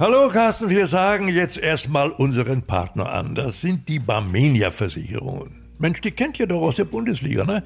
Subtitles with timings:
[0.00, 3.34] Hallo Carsten, wir sagen jetzt erstmal unseren Partner an.
[3.34, 5.60] Das sind die Barmenia Versicherungen.
[5.80, 7.64] Mensch, die kennt ihr doch aus der Bundesliga, ne?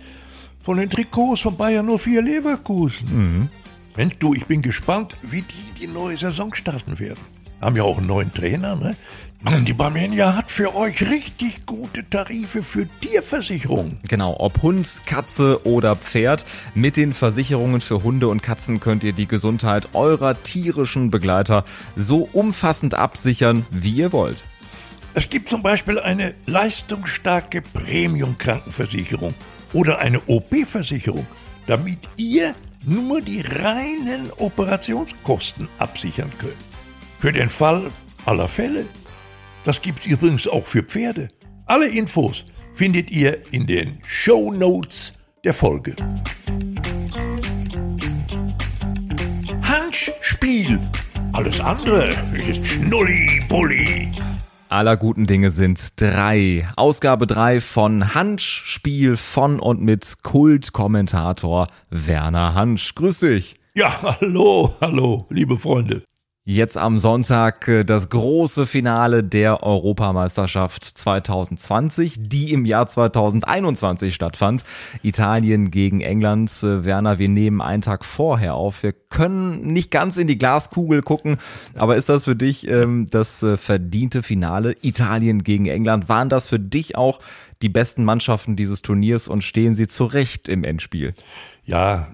[0.63, 3.09] Von den Trikots von Bayern 04 Leverkusen.
[3.13, 3.49] Mhm.
[3.97, 7.21] Mensch, du, ich bin gespannt, wie die die neue Saison starten werden.
[7.63, 8.97] Haben ja auch einen neuen Trainer, ne?
[9.63, 13.99] Die Barmenia hat für euch richtig gute Tarife für Tierversicherungen.
[14.07, 16.45] Genau, ob Hund, Katze oder Pferd.
[16.75, 21.65] Mit den Versicherungen für Hunde und Katzen könnt ihr die Gesundheit eurer tierischen Begleiter
[21.97, 24.45] so umfassend absichern, wie ihr wollt.
[25.15, 29.35] Es gibt zum Beispiel eine leistungsstarke Premium-Krankenversicherung
[29.73, 31.27] oder eine OP-Versicherung,
[31.67, 36.55] damit ihr nur die reinen Operationskosten absichern könnt.
[37.23, 37.91] Für den Fall
[38.27, 38.85] aller Fälle
[39.65, 41.29] das gibt's übrigens auch für Pferde.
[41.67, 45.13] Alle Infos findet ihr in den Show Notes
[45.45, 45.95] der Folge.
[49.63, 50.81] Hanschspiel.
[51.33, 54.11] Alles andere ist Schnulli-Bulli.
[54.69, 56.69] Aller guten Dinge sind drei.
[56.75, 62.97] Ausgabe drei von Hanschspiel von und mit Kultkommentator Werner Hansch.
[62.97, 63.61] Grüß dich.
[63.75, 66.03] Ja, hallo, hallo, liebe Freunde.
[66.45, 74.65] Jetzt am Sonntag äh, das große Finale der Europameisterschaft 2020, die im Jahr 2021 stattfand.
[75.05, 76.51] Italien gegen England.
[76.65, 78.83] Äh, Werner, wir nehmen einen Tag vorher auf.
[78.83, 81.37] Wir können nicht ganz in die Glaskugel gucken,
[81.77, 86.09] aber ist das für dich ähm, das äh, verdiente Finale Italien gegen England?
[86.09, 87.21] Waren das für dich auch
[87.63, 91.15] die besten Mannschaften dieses Turniers und stehen sie zurecht im Endspiel?
[91.65, 92.09] Ja,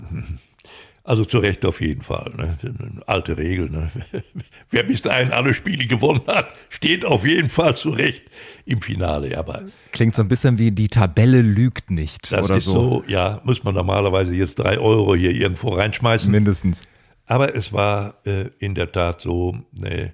[1.09, 2.33] also zu Recht auf jeden Fall.
[2.37, 2.59] Ne?
[3.07, 3.71] Alte Regel.
[3.71, 3.91] Ne?
[4.71, 8.25] Wer bis dahin alle Spiele gewonnen hat, steht auf jeden Fall zu Recht
[8.67, 9.39] im Finale.
[9.39, 12.31] Aber Klingt so ein bisschen wie die Tabelle lügt nicht.
[12.31, 12.73] Das oder ist so.
[12.73, 16.31] so, ja, muss man normalerweise jetzt drei Euro hier irgendwo reinschmeißen.
[16.31, 16.83] Mindestens.
[17.25, 20.13] Aber es war äh, in der Tat so, ne,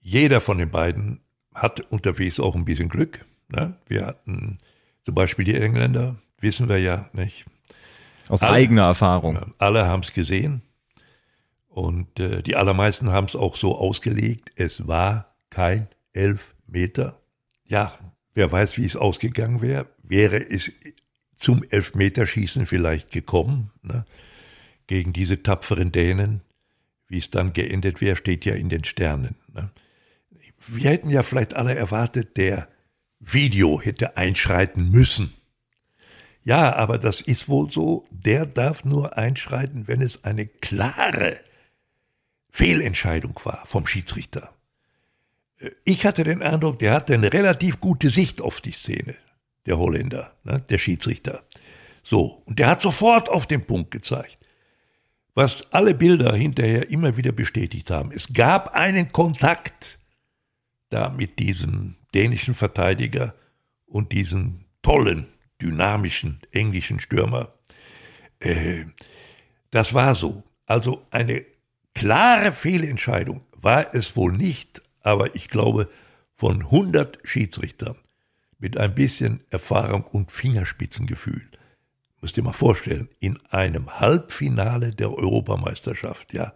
[0.00, 1.20] jeder von den beiden
[1.54, 3.26] hat unterwegs auch ein bisschen Glück.
[3.48, 3.76] Ne?
[3.88, 4.58] Wir hatten
[5.04, 7.44] zum Beispiel die Engländer, wissen wir ja, nicht?
[8.28, 9.54] Aus alle, eigener Erfahrung.
[9.58, 10.62] Alle haben es gesehen
[11.68, 14.52] und äh, die allermeisten haben es auch so ausgelegt.
[14.56, 17.20] Es war kein Elfmeter.
[17.64, 17.98] Ja,
[18.34, 19.86] wer weiß, wie es ausgegangen wäre.
[20.02, 20.70] Wäre es
[21.38, 24.04] zum Elfmeterschießen vielleicht gekommen, ne?
[24.86, 26.42] gegen diese tapferen Dänen.
[27.08, 29.36] Wie es dann geendet wäre, steht ja in den Sternen.
[29.52, 29.70] Ne?
[30.66, 32.68] Wir hätten ja vielleicht alle erwartet, der
[33.18, 35.32] Video hätte einschreiten müssen.
[36.44, 41.38] Ja, aber das ist wohl so, der darf nur einschreiten, wenn es eine klare
[42.50, 44.52] Fehlentscheidung war vom Schiedsrichter.
[45.58, 49.14] Äh, ich hatte den Eindruck, der hatte eine relativ gute Sicht auf die Szene,
[49.66, 51.44] der Holländer, ne, der Schiedsrichter.
[52.02, 54.38] So, und der hat sofort auf den Punkt gezeigt,
[55.34, 58.10] was alle Bilder hinterher immer wieder bestätigt haben.
[58.10, 59.98] Es gab einen Kontakt
[60.90, 63.34] da mit diesem dänischen Verteidiger
[63.86, 65.26] und diesem tollen
[65.62, 67.52] dynamischen englischen Stürmer.
[68.40, 68.84] Äh,
[69.70, 70.42] das war so.
[70.66, 71.44] Also eine
[71.94, 75.88] klare Fehlentscheidung war es wohl nicht, aber ich glaube,
[76.34, 77.96] von 100 Schiedsrichtern
[78.58, 81.48] mit ein bisschen Erfahrung und Fingerspitzengefühl,
[82.20, 86.52] musst dir mal vorstellen, in einem Halbfinale der Europameisterschaft, ja,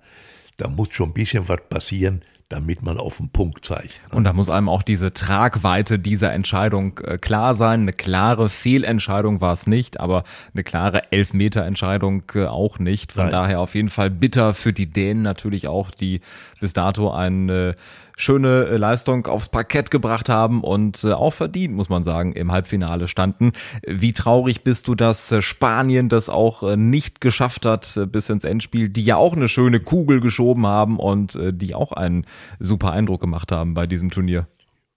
[0.56, 4.01] da muss schon ein bisschen was passieren, damit man auf den Punkt zeigt.
[4.12, 7.81] Und da muss einem auch diese Tragweite dieser Entscheidung äh, klar sein.
[7.81, 10.23] Eine klare Fehlentscheidung war es nicht, aber
[10.55, 13.12] eine klare Elfmeterentscheidung äh, auch nicht.
[13.12, 13.33] Von Nein.
[13.33, 16.21] daher auf jeden Fall bitter für die Dänen natürlich auch, die
[16.61, 17.75] bis dato ein äh,
[18.16, 22.50] schöne äh, Leistung aufs Parkett gebracht haben und äh, auch verdient, muss man sagen, im
[22.50, 23.53] Halbfinale standen.
[23.87, 28.88] Wie traurig bist du, dass äh, Spanien das auch nicht geschafft hat bis ins Endspiel,
[28.88, 32.25] die ja auch eine schöne Kugel geschoben haben und die auch einen
[32.59, 34.48] super Eindruck gemacht haben bei diesem Turnier?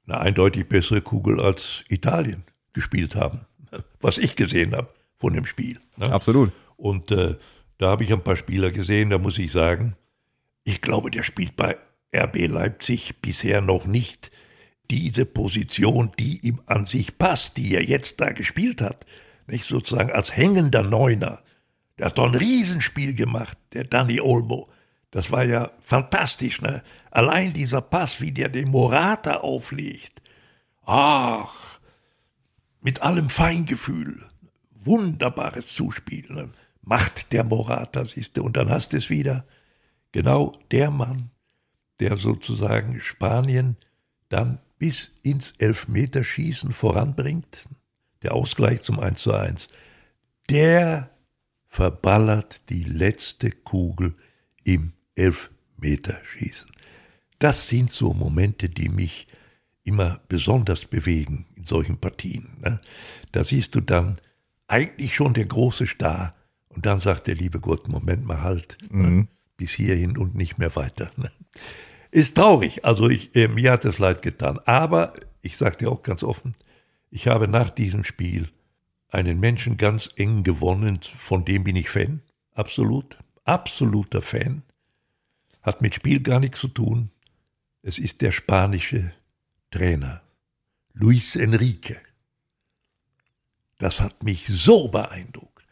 [0.08, 2.44] Eine eindeutig bessere Kugel als Italien
[2.74, 3.42] gespielt haben,
[4.00, 5.80] was ich gesehen habe von dem Spiel.
[5.98, 6.12] Ne?
[6.12, 6.52] Absolut.
[6.78, 7.36] Und äh,
[7.78, 9.96] da habe ich ein paar Spieler gesehen, da muss ich sagen,
[10.64, 11.78] ich glaube, der spielt bei
[12.16, 14.32] RB Leipzig bisher noch nicht
[14.90, 19.06] diese Position, die ihm an sich passt, die er jetzt da gespielt hat.
[19.48, 21.42] Nicht sozusagen als hängender Neuner.
[21.98, 24.70] Der hat doch ein Riesenspiel gemacht, der Danny Olmo.
[25.12, 26.84] Das war ja fantastisch, ne?
[27.12, 30.22] Allein dieser Pass, wie der den Morata auflegt.
[30.86, 31.80] Ach,
[32.82, 34.26] mit allem Feingefühl.
[34.72, 36.26] Wunderbares Zuspiel.
[36.32, 36.52] Ne?
[36.82, 39.46] Macht der Morata, siehst du, und dann hast du es wieder.
[40.12, 41.30] Genau der Mann,
[42.00, 43.78] der sozusagen Spanien
[44.30, 47.68] dann bis ins Elfmeterschießen voranbringt,
[48.24, 49.68] der Ausgleich zum 1 zu 1,
[50.50, 51.10] der
[51.68, 54.16] verballert die letzte Kugel
[54.64, 56.72] im Elfmeterschießen.
[57.40, 59.28] das sind so Momente, die mich
[59.84, 62.58] immer besonders bewegen in solchen Partien.
[62.62, 62.82] Ne?
[63.32, 64.20] Da siehst du dann
[64.68, 66.36] eigentlich schon der große Star
[66.68, 69.08] und dann sagt der liebe Gott, Moment mal halt, ne?
[69.08, 69.28] mhm.
[69.58, 71.12] bis hierhin und nicht mehr weiter.
[71.16, 71.32] Ne?
[72.12, 74.60] Ist traurig, also ich, äh, mir hat es leid getan.
[74.66, 76.56] Aber ich sage dir auch ganz offen,
[77.12, 78.50] ich habe nach diesem Spiel
[79.10, 82.22] einen Menschen ganz eng gewonnen, von dem bin ich Fan,
[82.54, 84.64] absolut, absoluter Fan.
[85.62, 87.12] Hat mit Spiel gar nichts zu tun.
[87.82, 89.12] Es ist der spanische
[89.72, 90.22] Trainer,
[90.94, 91.98] Luis Enrique.
[93.78, 95.66] Das hat mich so beeindruckt,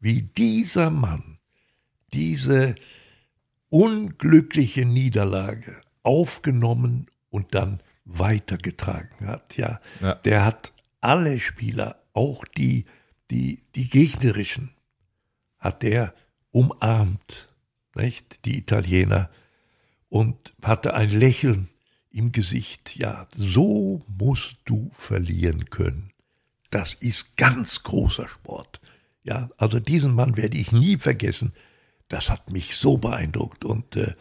[0.00, 1.38] wie dieser Mann
[2.12, 2.74] diese
[3.70, 9.56] unglückliche Niederlage aufgenommen und dann weitergetragen hat.
[9.56, 10.14] Ja, ja.
[10.16, 12.84] der hat alle Spieler, auch die,
[13.30, 14.70] die, die gegnerischen,
[15.58, 16.14] hat der
[16.50, 17.48] umarmt,
[17.94, 18.44] nicht?
[18.44, 19.30] Die Italiener
[20.08, 21.68] und hatte ein Lächeln
[22.10, 22.96] im Gesicht.
[22.96, 26.10] Ja, so musst du verlieren können.
[26.70, 28.80] Das ist ganz großer Sport.
[29.22, 31.52] Ja, also diesen Mann werde ich nie vergessen.
[32.10, 34.12] Das hat mich so beeindruckt und äh,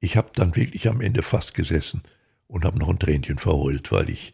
[0.00, 2.02] ich habe dann wirklich am Ende fast gesessen
[2.48, 4.32] und habe noch ein Tränchen verheult, weil ich,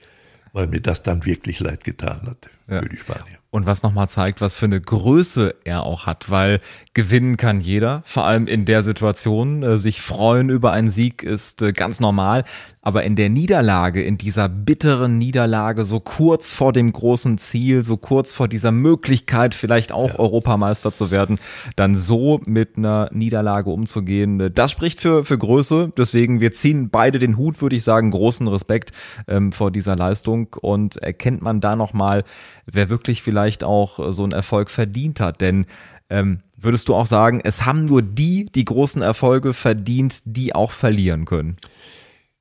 [0.54, 2.82] weil mir das dann wirklich leid getan hat ja.
[2.82, 3.38] für die Spanier.
[3.56, 6.60] Und was nochmal zeigt, was für eine Größe er auch hat, weil
[6.92, 9.62] gewinnen kann jeder, vor allem in der Situation.
[9.62, 12.44] Äh, sich freuen über einen Sieg ist äh, ganz normal.
[12.82, 17.96] Aber in der Niederlage, in dieser bitteren Niederlage, so kurz vor dem großen Ziel, so
[17.96, 20.18] kurz vor dieser Möglichkeit, vielleicht auch ja.
[20.18, 21.38] Europameister zu werden,
[21.76, 25.92] dann so mit einer Niederlage umzugehen, äh, das spricht für, für Größe.
[25.96, 28.92] Deswegen, wir ziehen beide den Hut, würde ich sagen, großen Respekt
[29.28, 32.24] ähm, vor dieser Leistung und erkennt man da nochmal,
[32.66, 35.40] wer wirklich vielleicht auch äh, so einen Erfolg verdient hat.
[35.40, 35.66] Denn
[36.10, 40.72] ähm, würdest du auch sagen, es haben nur die die großen Erfolge verdient, die auch
[40.72, 41.56] verlieren können?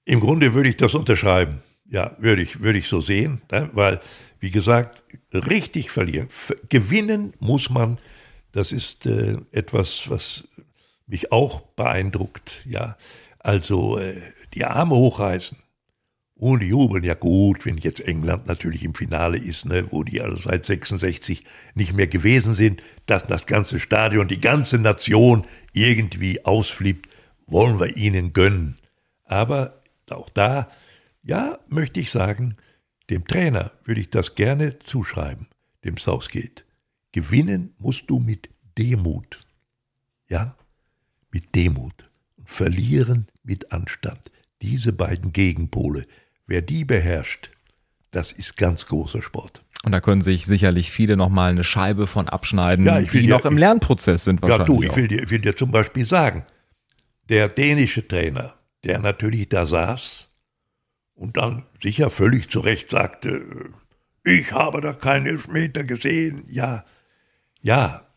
[0.06, 1.62] Im Grunde würde ich das unterschreiben.
[1.90, 3.70] Ja, würde ich, würde ich so sehen, ne?
[3.74, 4.02] weil,
[4.40, 6.30] wie gesagt, richtig verlieren.
[6.70, 8.00] Gewinnen muss man,
[8.52, 10.46] das ist äh, etwas, was
[11.08, 12.62] mich auch beeindruckt.
[12.66, 12.98] Ja,
[13.40, 14.20] also äh,
[14.54, 15.58] die Arme hochreißen,
[16.38, 20.38] und jubeln, ja gut, wenn jetzt England natürlich im Finale ist, ne, wo die also
[20.38, 21.44] seit 66
[21.76, 27.10] nicht mehr gewesen sind, dass das ganze Stadion, die ganze Nation irgendwie ausflippt,
[27.48, 28.78] wollen wir ihnen gönnen.
[29.24, 30.70] Aber auch da,
[31.24, 32.58] ja, möchte ich sagen,
[33.10, 35.48] dem Trainer würde ich das gerne zuschreiben,
[35.84, 36.66] dem Southgate.
[37.12, 39.46] Gewinnen musst du mit Demut.
[40.28, 40.58] Ja,
[41.32, 42.10] mit Demut.
[42.36, 44.20] Und verlieren mit Anstand.
[44.62, 46.08] Diese beiden Gegenpole,
[46.48, 47.50] Wer die beherrscht,
[48.12, 49.62] das ist ganz großer Sport.
[49.84, 53.46] Und da können sich sicherlich viele nochmal eine Scheibe von abschneiden, ja, die dir, noch
[53.46, 54.68] im Lernprozess sind wahrscheinlich.
[54.68, 56.44] Ja, du, ich will, dir, ich will dir zum Beispiel sagen,
[57.30, 60.28] der dänische Trainer, der natürlich da saß
[61.14, 63.44] und dann sicher völlig zu Recht sagte,
[64.24, 66.46] ich habe da keinen Elfmeter gesehen.
[66.50, 66.84] Ja,
[67.62, 68.08] ja,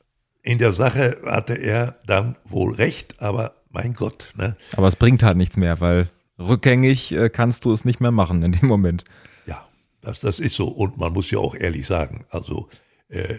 [0.43, 4.33] in der Sache hatte er dann wohl recht, aber mein Gott.
[4.37, 4.57] Ne?
[4.75, 8.43] Aber es bringt halt nichts mehr, weil rückgängig äh, kannst du es nicht mehr machen
[8.43, 9.05] in dem Moment.
[9.47, 9.67] Ja,
[10.01, 10.69] das, das ist so.
[10.69, 12.69] Und man muss ja auch ehrlich sagen, also
[13.09, 13.37] äh,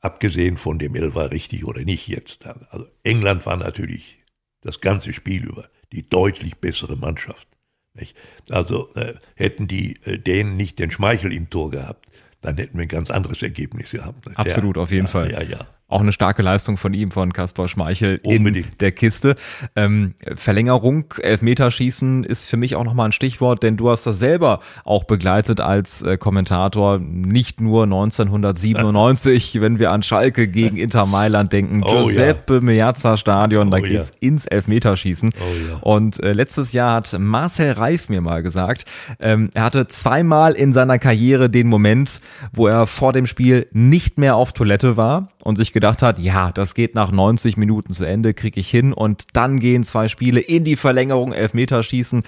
[0.00, 2.46] abgesehen von dem Elfer richtig oder nicht jetzt.
[2.46, 4.18] Also England war natürlich
[4.60, 7.48] das ganze Spiel über die deutlich bessere Mannschaft.
[7.94, 8.16] Nicht?
[8.50, 12.06] Also äh, hätten die äh, Dänen nicht den Schmeichel im Tor gehabt,
[12.40, 14.26] dann hätten wir ein ganz anderes Ergebnis gehabt.
[14.36, 15.30] Absolut, ja, auf jeden ja, Fall.
[15.30, 18.66] Ja, ja auch eine starke Leistung von ihm, von Kaspar Schmeichel Unbedingt.
[18.72, 19.36] in der Kiste.
[19.76, 24.60] Ähm, Verlängerung, Elfmeterschießen ist für mich auch nochmal ein Stichwort, denn du hast das selber
[24.84, 31.52] auch begleitet als äh, Kommentator, nicht nur 1997, wenn wir an Schalke gegen Inter Mailand
[31.52, 32.60] denken, oh, Giuseppe ja.
[32.60, 34.28] Meazza Stadion, da oh, geht's ja.
[34.28, 35.30] ins Elfmeterschießen.
[35.34, 35.76] Oh, ja.
[35.80, 38.86] Und äh, letztes Jahr hat Marcel Reif mir mal gesagt,
[39.20, 42.20] ähm, er hatte zweimal in seiner Karriere den Moment,
[42.52, 46.52] wo er vor dem Spiel nicht mehr auf Toilette war und sich gedacht hat, ja,
[46.52, 48.92] das geht nach 90 Minuten zu Ende, kriege ich hin.
[48.92, 52.22] Und dann gehen zwei Spiele in die Verlängerung, Elfmeterschießen.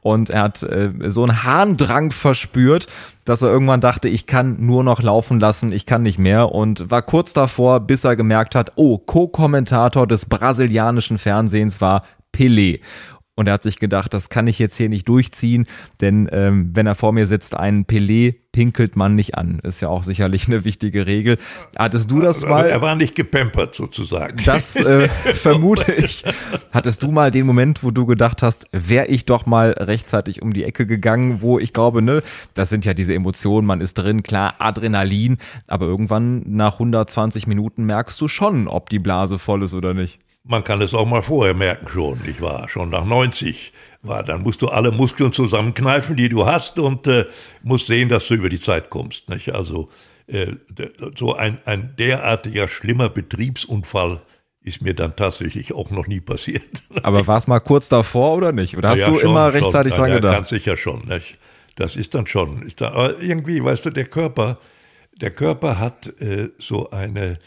[0.00, 2.86] Und er hat äh, so einen Harndrang verspürt,
[3.24, 6.52] dass er irgendwann dachte, ich kann nur noch laufen lassen, ich kann nicht mehr.
[6.52, 12.80] Und war kurz davor, bis er gemerkt hat, oh, Co-Kommentator des brasilianischen Fernsehens war Pelé.
[13.40, 15.66] Und er hat sich gedacht, das kann ich jetzt hier nicht durchziehen,
[16.02, 19.60] denn ähm, wenn er vor mir sitzt, einen Pelé pinkelt man nicht an.
[19.62, 21.38] Ist ja auch sicherlich eine wichtige Regel.
[21.78, 22.66] Hattest du das mal?
[22.66, 24.36] er war nicht gepampert sozusagen.
[24.44, 26.22] Das äh, vermute ich.
[26.70, 30.52] Hattest du mal den Moment, wo du gedacht hast, wäre ich doch mal rechtzeitig um
[30.52, 34.22] die Ecke gegangen, wo ich glaube, ne, das sind ja diese Emotionen, man ist drin,
[34.22, 39.72] klar, Adrenalin, aber irgendwann nach 120 Minuten merkst du schon, ob die Blase voll ist
[39.72, 42.68] oder nicht man kann es auch mal vorher merken schon, nicht wahr?
[42.68, 43.72] Schon nach 90.
[44.02, 44.22] war.
[44.22, 47.26] Dann musst du alle Muskeln zusammenkneifen, die du hast und äh,
[47.62, 49.28] musst sehen, dass du über die Zeit kommst.
[49.28, 49.54] Nicht?
[49.54, 49.90] Also
[50.26, 50.54] äh,
[51.16, 54.22] so ein, ein derartiger schlimmer Betriebsunfall
[54.62, 56.82] ist mir dann tatsächlich auch noch nie passiert.
[57.02, 58.76] Aber war es mal kurz davor oder nicht?
[58.76, 60.32] Oder hast ja, du schon, immer rechtzeitig schon, dran gedacht?
[60.32, 61.06] Ja, ganz sicher schon.
[61.06, 61.38] Nicht?
[61.76, 62.62] Das ist dann schon.
[62.62, 64.58] Ist da, aber irgendwie, weißt du, der Körper,
[65.20, 67.38] der Körper hat äh, so eine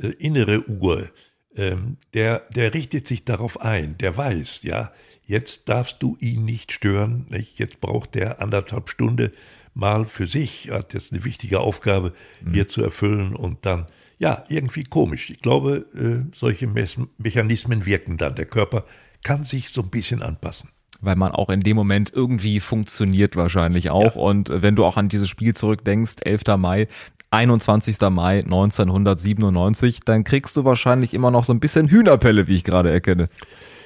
[0.00, 1.08] äh, innere Uhr.
[1.56, 3.98] Ähm, der, der richtet sich darauf ein.
[3.98, 4.92] Der weiß, ja,
[5.24, 7.26] jetzt darfst du ihn nicht stören.
[7.28, 7.58] Nicht?
[7.58, 9.32] Jetzt braucht der anderthalb Stunden
[9.74, 10.70] mal für sich.
[10.70, 12.52] Hat jetzt eine wichtige Aufgabe mhm.
[12.52, 13.86] hier zu erfüllen und dann
[14.18, 15.30] ja, irgendwie komisch.
[15.30, 18.34] Ich glaube, äh, solche Mechanismen wirken dann.
[18.34, 18.84] Der Körper
[19.22, 20.68] kann sich so ein bisschen anpassen
[21.00, 24.16] weil man auch in dem Moment irgendwie funktioniert wahrscheinlich auch.
[24.16, 24.20] Ja.
[24.20, 26.42] Und wenn du auch an dieses Spiel zurückdenkst, 11.
[26.58, 26.88] Mai,
[27.30, 28.00] 21.
[28.10, 32.90] Mai 1997, dann kriegst du wahrscheinlich immer noch so ein bisschen Hühnerpelle, wie ich gerade
[32.90, 33.28] erkenne.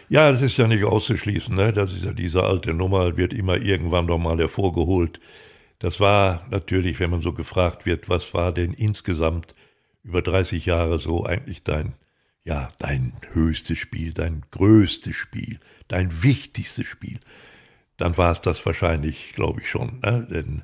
[0.09, 1.55] Ja, das ist ja nicht auszuschließen.
[1.55, 1.73] Ne?
[1.73, 5.21] Das ist ja diese alte Nummer, wird immer irgendwann noch mal hervorgeholt.
[5.79, 9.55] Das war natürlich, wenn man so gefragt wird, was war denn insgesamt
[10.03, 11.95] über 30 Jahre so eigentlich dein,
[12.45, 15.59] ja, dein höchstes Spiel, dein größtes Spiel,
[15.89, 17.19] dein wichtigstes Spiel,
[17.97, 20.01] dann war es das wahrscheinlich, glaube ich schon.
[20.01, 20.27] Ne?
[20.31, 20.63] Denn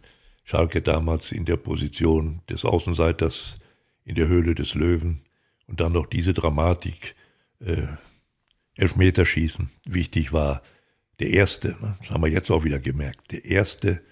[0.50, 3.60] Schalke damals in der Position des Außenseiters
[4.04, 5.20] in der Höhle des Löwen
[5.68, 7.14] und dann noch diese Dramatik,
[7.60, 7.86] äh,
[8.74, 10.62] Elfmeterschießen, wichtig war,
[11.20, 11.96] der Erste, ne?
[12.00, 14.02] das haben wir jetzt auch wieder gemerkt, der Erste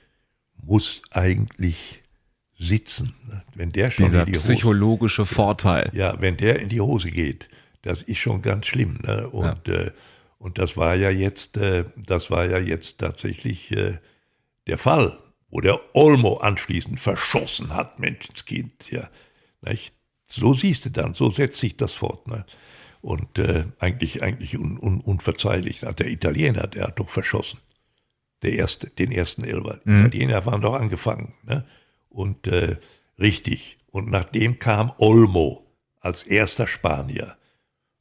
[0.62, 2.04] muss eigentlich
[2.56, 3.16] sitzen.
[3.56, 5.90] Wenn der schon Dieser in die psychologische Hose, Vorteil.
[5.92, 7.48] Ja, wenn der in die Hose geht,
[7.82, 9.00] das ist schon ganz schlimm.
[9.02, 9.28] Ne?
[9.28, 9.74] Und, ja.
[9.74, 9.90] äh,
[10.38, 13.98] und das war ja jetzt, äh, das war ja jetzt tatsächlich äh,
[14.68, 15.18] der Fall,
[15.50, 18.90] wo der Olmo anschließend verschossen hat, Menschenskind.
[18.90, 19.08] Ja,
[19.62, 19.94] nicht?
[20.26, 22.26] So siehst du dann, so setzt sich das fort.
[22.28, 22.44] Ne?
[23.00, 25.80] Und äh, eigentlich, eigentlich un, un, unverzeihlich.
[25.80, 27.60] Der Italiener, der hat doch verschossen.
[28.42, 29.80] Der erste, den ersten Elber.
[29.84, 30.06] Mhm.
[30.06, 31.34] Italiener waren doch angefangen.
[31.44, 31.64] Ne?
[32.10, 32.76] Und äh,
[33.18, 33.78] richtig.
[33.90, 35.66] Und nachdem kam Olmo
[36.00, 37.36] als erster Spanier.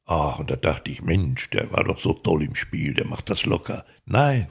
[0.05, 3.29] Ach, und da dachte ich, Mensch, der war doch so toll im Spiel, der macht
[3.29, 3.85] das locker.
[4.05, 4.47] Nein,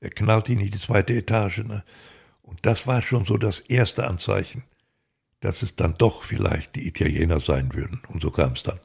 [0.00, 1.58] er knallt ihn in die zweite Etage.
[1.58, 1.82] Ne?
[2.52, 4.64] Und das war schon so das erste Anzeichen,
[5.40, 8.02] dass es dann doch vielleicht die Italiener sein würden.
[8.08, 8.78] Und so kam es dann.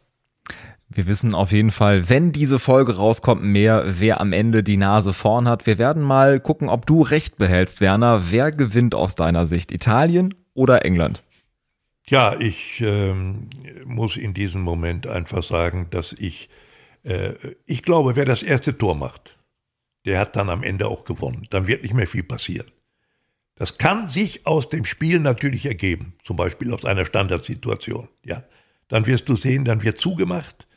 [0.88, 5.12] Wir wissen auf jeden Fall, wenn diese Folge rauskommt, mehr, wer am Ende die Nase
[5.12, 5.66] vorn hat.
[5.66, 8.32] Wir werden mal gucken, ob du recht behältst, Werner.
[8.32, 9.74] Wer gewinnt aus deiner Sicht?
[9.74, 11.24] Italien oder England?
[12.06, 13.50] Ja, ich ähm,
[13.84, 16.48] muss in diesem Moment einfach sagen, dass ich,
[17.04, 17.34] äh,
[17.66, 19.38] ich glaube, wer das erste Tor macht,
[20.06, 21.48] der hat dann am Ende auch gewonnen.
[21.50, 22.72] Dann wird nicht mehr viel passieren.
[23.58, 28.08] Das kann sich aus dem Spiel natürlich ergeben, zum Beispiel aus einer Standardsituation.
[28.24, 28.44] Ja,
[28.88, 30.68] dann wirst du sehen, dann wird zugemacht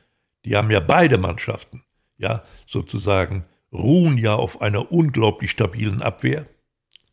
[0.44, 1.82] die haben ja beide Mannschaften,
[2.16, 6.46] ja, sozusagen ruhen ja auf einer unglaublich stabilen Abwehr,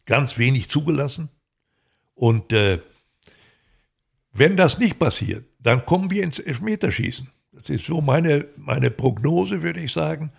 [0.05, 1.29] ganz wenig zugelassen.
[2.15, 2.79] Und äh,
[4.31, 7.29] wenn das nicht passiert, dann kommen wir ins Elfmeterschießen.
[7.51, 10.31] Das ist so meine, meine Prognose, würde ich sagen.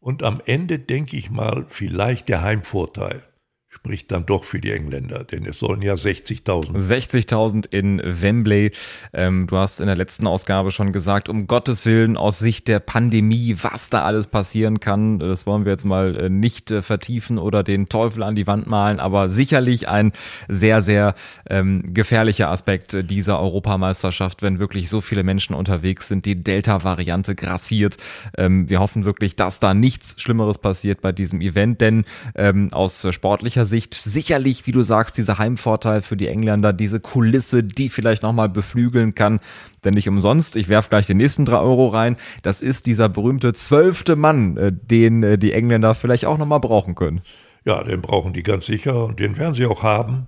[0.00, 3.22] Und am Ende denke ich mal, vielleicht der Heimvorteil
[3.70, 6.74] spricht dann doch für die Engländer, denn es sollen ja 60.000.
[6.74, 8.70] 60.000 in Wembley.
[9.12, 12.80] Ähm, du hast in der letzten Ausgabe schon gesagt, um Gottes Willen aus Sicht der
[12.80, 17.36] Pandemie, was da alles passieren kann, das wollen wir jetzt mal äh, nicht äh, vertiefen
[17.36, 20.12] oder den Teufel an die Wand malen, aber sicherlich ein
[20.48, 21.14] sehr, sehr
[21.50, 27.98] ähm, gefährlicher Aspekt dieser Europameisterschaft, wenn wirklich so viele Menschen unterwegs sind, die Delta-Variante grassiert.
[28.38, 33.06] Ähm, wir hoffen wirklich, dass da nichts Schlimmeres passiert bei diesem Event, denn ähm, aus
[33.10, 38.22] sportlicher Sicht sicherlich, wie du sagst, dieser Heimvorteil für die Engländer, diese Kulisse, die vielleicht
[38.22, 39.40] nochmal beflügeln kann.
[39.84, 43.52] Denn nicht umsonst, ich werfe gleich den nächsten drei Euro rein, das ist dieser berühmte
[43.52, 47.22] zwölfte Mann, äh, den äh, die Engländer vielleicht auch nochmal brauchen können.
[47.64, 50.26] Ja, den brauchen die ganz sicher und den werden sie auch haben.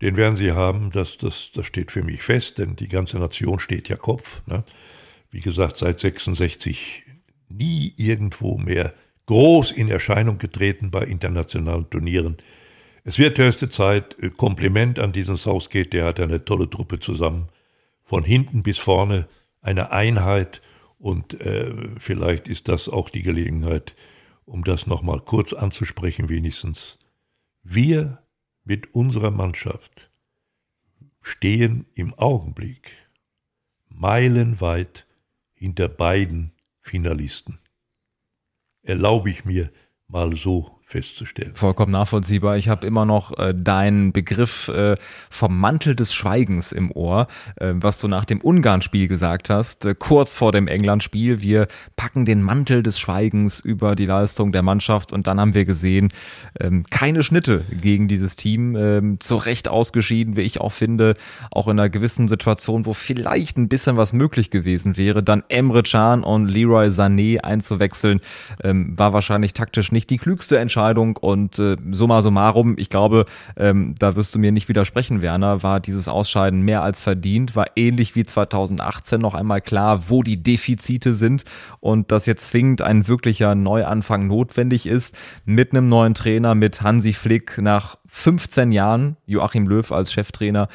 [0.00, 3.58] Den werden sie haben, das, das, das steht für mich fest, denn die ganze Nation
[3.58, 4.42] steht ja Kopf.
[4.46, 4.62] Ne?
[5.30, 7.04] Wie gesagt, seit 66
[7.48, 8.92] nie irgendwo mehr
[9.28, 12.38] groß in Erscheinung getreten bei internationalen Turnieren.
[13.04, 14.18] Es wird höchste Zeit.
[14.18, 17.48] Äh, Kompliment an diesen Southgate, der hat eine tolle Truppe zusammen.
[18.04, 19.28] Von hinten bis vorne
[19.60, 20.62] eine Einheit
[20.98, 23.94] und äh, vielleicht ist das auch die Gelegenheit,
[24.46, 26.98] um das nochmal kurz anzusprechen wenigstens.
[27.62, 28.22] Wir
[28.64, 30.10] mit unserer Mannschaft
[31.20, 32.92] stehen im Augenblick
[33.90, 35.06] meilenweit
[35.52, 37.58] hinter beiden Finalisten.
[38.88, 39.70] Erlaube ich mir
[40.06, 41.52] mal so festzustellen.
[41.54, 42.56] Vollkommen nachvollziehbar.
[42.56, 44.94] Ich habe immer noch äh, deinen Begriff äh,
[45.28, 47.26] vom Mantel des Schweigens im Ohr,
[47.56, 51.42] äh, was du nach dem Ungarn-Spiel gesagt hast, äh, kurz vor dem England-Spiel.
[51.42, 55.66] Wir packen den Mantel des Schweigens über die Leistung der Mannschaft und dann haben wir
[55.66, 56.08] gesehen,
[56.58, 61.16] ähm, keine Schnitte gegen dieses Team, ähm, zu Recht ausgeschieden, wie ich auch finde,
[61.50, 65.82] auch in einer gewissen Situation, wo vielleicht ein bisschen was möglich gewesen wäre, dann Emre
[65.82, 68.20] Can und Leroy Sané einzuwechseln,
[68.64, 73.24] ähm, war wahrscheinlich taktisch nicht die klügste Entscheidung Entscheidung und äh, summa summarum, ich glaube,
[73.56, 77.66] ähm, da wirst du mir nicht widersprechen, Werner, war dieses Ausscheiden mehr als verdient, war
[77.74, 81.44] ähnlich wie 2018 noch einmal klar, wo die Defizite sind
[81.80, 87.12] und dass jetzt zwingend ein wirklicher Neuanfang notwendig ist mit einem neuen Trainer, mit Hansi
[87.12, 90.68] Flick nach 15 Jahren, Joachim Löw als Cheftrainer,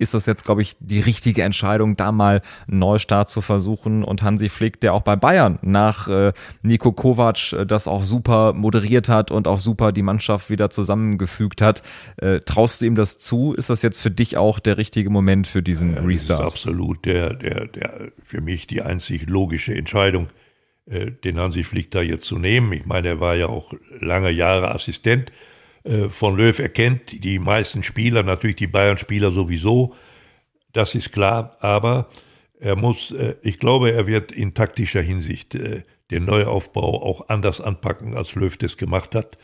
[0.00, 4.02] ist das jetzt, glaube ich, die richtige Entscheidung, da mal einen Neustart zu versuchen.
[4.02, 8.54] Und Hansi Flick, der auch bei Bayern nach äh, Nico Kovac äh, das auch super
[8.54, 11.82] moderiert hat und auch super die Mannschaft wieder zusammengefügt hat.
[12.16, 13.52] Äh, traust du ihm das zu?
[13.52, 16.40] Ist das jetzt für dich auch der richtige Moment für diesen ja, Restart?
[16.40, 20.28] Das ist absolut der, der, der, für mich die einzig logische Entscheidung,
[20.86, 22.72] äh, den Hansi Flick da jetzt zu nehmen.
[22.72, 25.30] Ich meine, er war ja auch lange Jahre Assistent
[26.10, 29.94] von Löw erkennt die meisten Spieler, natürlich die Bayern-Spieler sowieso,
[30.72, 32.08] das ist klar, aber
[32.58, 37.60] er muss, äh, ich glaube, er wird in taktischer Hinsicht äh, den Neuaufbau auch anders
[37.60, 39.38] anpacken, als Löw das gemacht hat.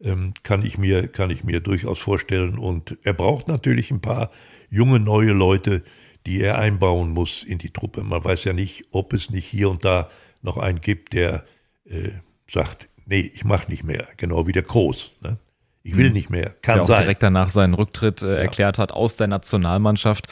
[0.00, 2.58] Ähm, kann ich mir, kann ich mir durchaus vorstellen.
[2.58, 4.30] Und er braucht natürlich ein paar
[4.68, 5.82] junge, neue Leute,
[6.26, 8.02] die er einbauen muss in die Truppe.
[8.02, 10.10] Man weiß ja nicht, ob es nicht hier und da
[10.42, 11.44] noch einen gibt, der
[11.84, 12.10] äh,
[12.48, 15.12] sagt, nee, ich mache nicht mehr, genau wie der Groß.
[15.22, 15.38] Ne?
[15.86, 16.14] Ich will hm.
[16.14, 16.52] nicht mehr.
[16.62, 17.02] Kann der auch sein.
[17.02, 18.34] direkt danach seinen Rücktritt äh, ja.
[18.34, 20.26] erklärt hat aus der Nationalmannschaft.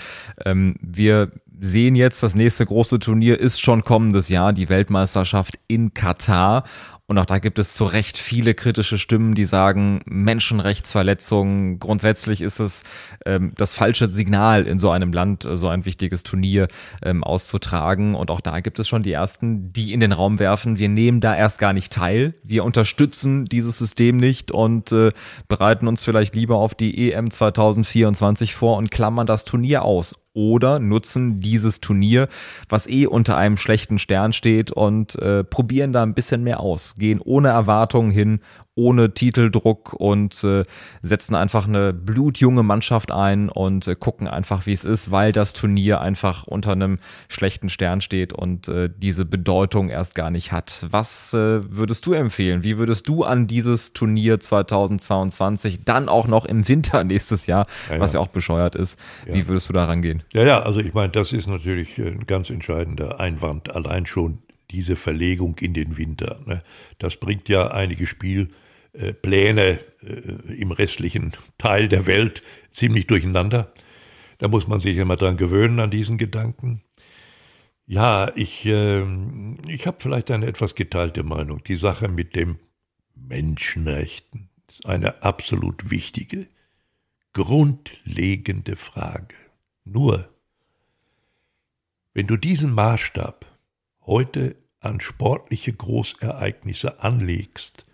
[0.45, 1.31] Ähm, wir
[1.61, 6.65] sehen jetzt, das nächste große Turnier ist schon kommendes Jahr, die Weltmeisterschaft in Katar.
[7.07, 12.61] Und auch da gibt es zu Recht viele kritische Stimmen, die sagen, Menschenrechtsverletzungen, grundsätzlich ist
[12.61, 12.83] es
[13.27, 16.67] ähm, das falsche Signal in so einem Land, äh, so ein wichtiges Turnier
[17.03, 18.15] ähm, auszutragen.
[18.15, 21.21] Und auch da gibt es schon die ersten, die in den Raum werfen, wir nehmen
[21.21, 25.11] da erst gar nicht teil, wir unterstützen dieses System nicht und äh,
[25.47, 30.81] bereiten uns vielleicht lieber auf die EM 2024 vor und klammern das Turnier aus oder
[30.81, 32.29] nutzen dieses Turnier,
[32.69, 36.97] was eh unter einem schlechten Stern steht und äh, probieren da ein bisschen mehr aus,
[36.97, 38.41] gehen ohne Erwartungen hin,
[38.77, 40.65] ohne Titeldruck und äh,
[41.03, 45.53] setzen einfach eine blutjunge Mannschaft ein und äh, gucken einfach, wie es ist, weil das
[45.53, 50.87] Turnier einfach unter einem schlechten Stern steht und äh, diese Bedeutung erst gar nicht hat.
[50.91, 52.65] Was äh, würdest du empfehlen?
[52.65, 58.01] Wie würdest du an dieses Turnier 2022 dann auch noch im Winter nächstes Jahr, ja,
[58.01, 59.35] was ja auch bescheuert ist, ja.
[59.35, 60.25] wie würdest du da rangehen?
[60.33, 64.39] Ja, ja, also ich meine, das ist natürlich ein ganz entscheidender Einwand, allein schon
[64.73, 66.41] diese Verlegung in den Winter.
[66.47, 66.63] Ne?
[66.99, 68.64] Das bringt ja einige Spiel äh,
[69.13, 73.73] Pläne äh, im restlichen Teil der Welt ziemlich durcheinander.
[74.39, 76.83] Da muss man sich immer dran gewöhnen an diesen Gedanken.
[77.87, 79.05] Ja, ich, äh,
[79.69, 81.63] ich habe vielleicht eine etwas geteilte Meinung.
[81.65, 82.59] Die Sache mit dem
[83.15, 86.47] Menschenrechten ist eine absolut wichtige,
[87.33, 89.35] grundlegende Frage.
[89.85, 90.29] Nur,
[92.15, 93.45] wenn du diesen Maßstab
[94.07, 97.85] heute an sportliche Großereignisse anlegst,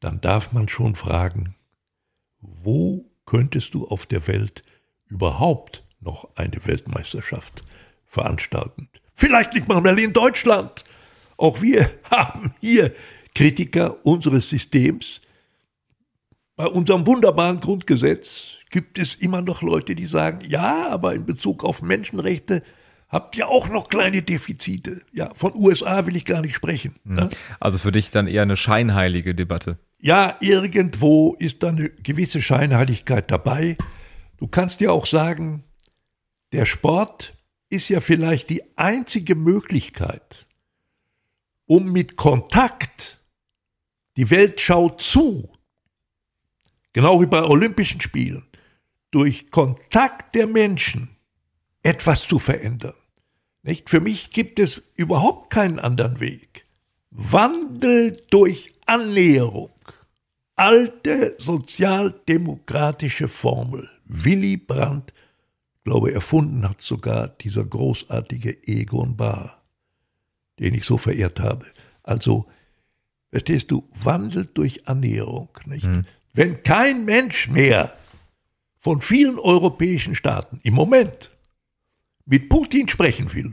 [0.00, 1.54] dann darf man schon fragen,
[2.40, 4.62] wo könntest du auf der Welt
[5.06, 7.62] überhaupt noch eine Weltmeisterschaft
[8.06, 8.88] veranstalten?
[9.14, 10.84] Vielleicht nicht mal in Deutschland.
[11.36, 12.94] Auch wir haben hier
[13.34, 15.20] Kritiker unseres Systems.
[16.56, 21.64] Bei unserem wunderbaren Grundgesetz gibt es immer noch Leute, die sagen, ja, aber in Bezug
[21.64, 22.62] auf Menschenrechte
[23.08, 25.02] habt ihr auch noch kleine Defizite.
[25.12, 26.96] Ja, von USA will ich gar nicht sprechen.
[27.04, 27.28] Ne?
[27.60, 29.78] Also für dich dann eher eine scheinheilige Debatte.
[30.00, 33.76] Ja, irgendwo ist da eine gewisse Scheinheiligkeit dabei.
[34.36, 35.64] Du kannst ja auch sagen,
[36.52, 37.34] der Sport
[37.68, 40.46] ist ja vielleicht die einzige Möglichkeit,
[41.66, 43.20] um mit Kontakt,
[44.16, 45.50] die Welt schaut zu,
[46.92, 48.46] genau wie bei Olympischen Spielen,
[49.10, 51.16] durch Kontakt der Menschen
[51.82, 52.94] etwas zu verändern.
[53.62, 53.90] Nicht?
[53.90, 56.66] Für mich gibt es überhaupt keinen anderen Weg.
[57.10, 59.70] Wandel durch Annäherung.
[60.58, 63.88] Alte sozialdemokratische Formel.
[64.06, 65.14] Willy Brandt,
[65.84, 69.62] glaube erfunden hat sogar dieser großartige Egon Bahr,
[70.58, 71.64] den ich so verehrt habe.
[72.02, 72.46] Also,
[73.30, 75.48] verstehst du, wandelt durch Annäherung.
[75.66, 75.86] Nicht?
[75.86, 76.04] Hm.
[76.32, 77.96] Wenn kein Mensch mehr
[78.80, 81.30] von vielen europäischen Staaten im Moment
[82.26, 83.52] mit Putin sprechen will,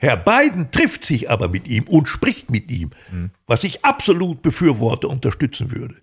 [0.00, 3.30] Herr Biden trifft sich aber mit ihm und spricht mit ihm, mhm.
[3.46, 5.96] was ich absolut befürworte, unterstützen würde.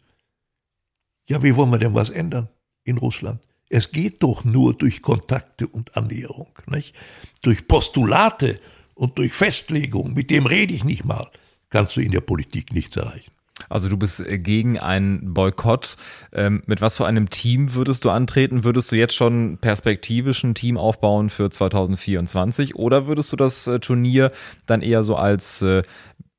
[1.28, 2.48] Ja, wie wollen wir denn was ändern
[2.84, 3.42] in Russland?
[3.70, 6.96] Es geht doch nur durch Kontakte und Annäherung, nicht?
[7.42, 8.62] Durch Postulate
[8.94, 11.30] und durch Festlegung, mit dem rede ich nicht mal,
[11.70, 13.32] kannst du in der Politik nichts erreichen.
[13.70, 15.98] Also du bist äh, gegen einen Boykott.
[16.34, 18.64] Ähm, mit was für einem Team würdest du antreten?
[18.64, 23.80] Würdest du jetzt schon perspektivisch ein Team aufbauen für 2024 oder würdest du das äh,
[23.80, 24.30] Turnier
[24.66, 25.84] dann eher so als äh,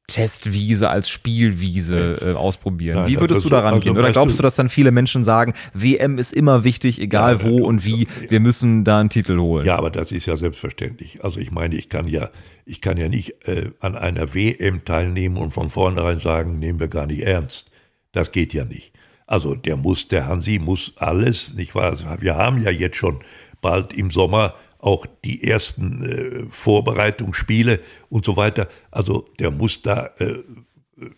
[0.08, 2.96] Testwiese, als Spielwiese äh, ausprobieren.
[3.00, 3.96] Nein, Wie würdest du daran also, gehen?
[3.96, 7.66] Oder glaubst du, dass dann viele Menschen sagen, WM ist immer wichtig, egal ja, wo
[7.66, 9.66] und wie, wir müssen da einen Titel holen?
[9.66, 11.22] Ja, aber das ist ja selbstverständlich.
[11.22, 12.30] Also ich meine, ich kann ja,
[12.64, 16.88] ich kann ja nicht äh, an einer WM teilnehmen und von vornherein sagen, nehmen wir
[16.88, 17.70] gar nicht ernst.
[18.12, 18.92] Das geht ja nicht.
[19.26, 21.90] Also der muss, der Hansi muss alles, nicht wahr?
[21.90, 23.20] Also wir haben ja jetzt schon
[23.60, 28.68] bald im Sommer auch die ersten äh, Vorbereitungsspiele und so weiter.
[28.90, 30.38] Also der muss da äh,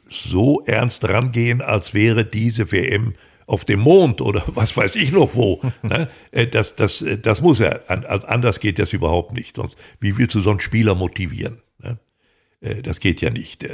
[0.09, 3.15] so ernst rangehen, als wäre diese WM
[3.47, 5.61] auf dem Mond oder was weiß ich noch wo.
[5.83, 6.09] ne?
[6.31, 7.91] Äh, das, das, äh, das muss er.
[8.31, 9.57] Anders geht das überhaupt nicht.
[9.57, 11.59] Sonst, wie willst du so einen Spieler motivieren?
[11.79, 11.99] Ne?
[12.61, 13.67] Äh, das geht ja nicht.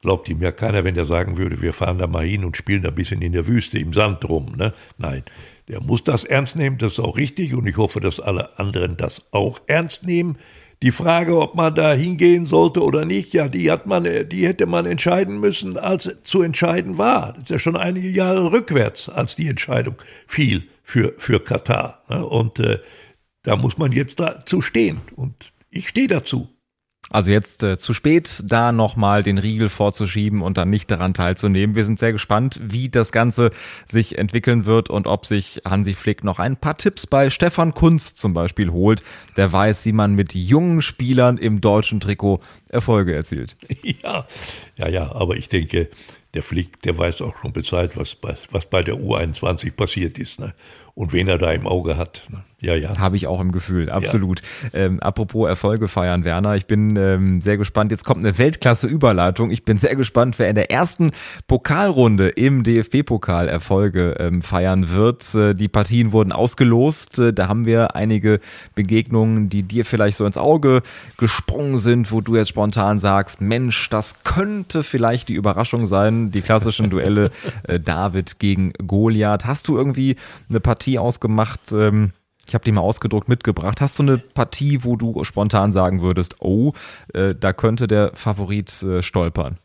[0.00, 2.82] Glaubt ihm ja keiner, wenn der sagen würde, wir fahren da mal hin und spielen
[2.82, 4.54] da ein bisschen in der Wüste im Sand rum.
[4.56, 4.72] Ne?
[4.98, 5.24] Nein,
[5.68, 8.96] der muss das ernst nehmen, das ist auch richtig und ich hoffe, dass alle anderen
[8.96, 10.38] das auch ernst nehmen.
[10.82, 14.66] Die Frage, ob man da hingehen sollte oder nicht, ja, die hat man, die hätte
[14.66, 17.32] man entscheiden müssen, als zu entscheiden war.
[17.32, 22.02] Das ist ja schon einige Jahre rückwärts, als die Entscheidung fiel für, für Katar.
[22.10, 22.24] Ne?
[22.24, 22.78] Und äh,
[23.42, 25.00] da muss man jetzt dazu stehen.
[25.16, 26.48] Und ich stehe dazu.
[27.10, 31.76] Also jetzt äh, zu spät, da nochmal den Riegel vorzuschieben und dann nicht daran teilzunehmen.
[31.76, 33.52] Wir sind sehr gespannt, wie das Ganze
[33.84, 38.16] sich entwickeln wird und ob sich Hansi Flick noch ein paar Tipps bei Stefan Kunz
[38.16, 39.04] zum Beispiel holt.
[39.36, 43.56] Der weiß, wie man mit jungen Spielern im deutschen Trikot Erfolge erzielt.
[44.02, 44.26] Ja,
[44.76, 45.88] ja, ja, aber ich denke,
[46.34, 50.38] der Flick, der weiß auch schon was, was, was bei der U21 passiert ist.
[50.38, 50.54] Ne?
[50.94, 52.24] Und wen er da im Auge hat.
[52.28, 52.44] Ne?
[52.58, 52.96] Ja, ja.
[52.98, 54.40] Habe ich auch im Gefühl, absolut.
[54.72, 54.80] Ja.
[54.80, 57.90] Ähm, apropos Erfolge feiern, Werner, ich bin ähm, sehr gespannt.
[57.90, 59.50] Jetzt kommt eine Weltklasse-Überleitung.
[59.50, 61.10] Ich bin sehr gespannt, wer in der ersten
[61.48, 65.34] Pokalrunde im DFB-Pokal Erfolge ähm, feiern wird.
[65.34, 67.18] Äh, die Partien wurden ausgelost.
[67.18, 68.40] Äh, da haben wir einige
[68.74, 70.80] Begegnungen, die dir vielleicht so ins Auge
[71.18, 76.30] gesprungen sind, wo du jetzt spontan sagst, Mensch, das könnte vielleicht die Überraschung sein.
[76.30, 77.30] Die klassischen Duelle
[77.64, 79.44] äh, David gegen Goliath.
[79.44, 80.16] Hast du irgendwie
[80.48, 81.60] eine Partie ausgemacht?
[81.72, 82.12] Ähm,
[82.46, 83.80] ich habe die mal ausgedruckt mitgebracht.
[83.80, 86.72] Hast du eine Partie, wo du spontan sagen würdest, oh,
[87.12, 89.58] äh, da könnte der Favorit äh, stolpern?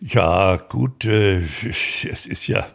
[0.00, 2.66] Ja, gut, äh, es ist ja,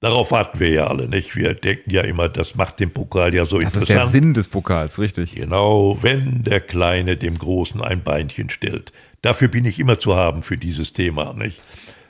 [0.00, 1.36] darauf warten wir ja alle, nicht?
[1.36, 3.98] Wir denken ja immer, das macht den Pokal ja so das interessant.
[3.98, 5.34] Das ist der Sinn des Pokals, richtig.
[5.34, 8.92] Genau, wenn der Kleine dem Großen ein Beinchen stellt.
[9.22, 11.62] Dafür bin ich immer zu haben für dieses Thema, nicht?